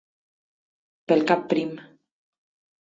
Pel 1.13 1.23
cap 1.33 1.45
prim. 1.53 1.79